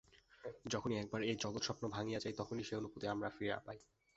যখনই 0.65 0.99
একবার 0.99 1.21
এই 1.23 1.35
জগৎস্বপ্ন 1.35 1.83
ভাঙিয়া 1.87 2.19
যায়, 2.19 2.35
তখনই 2.37 2.63
সেই 2.63 2.77
অনুভূতি 2.77 3.05
আমরা 3.07 3.29
ফিরিয়া 3.29 3.57
পাই। 3.59 3.79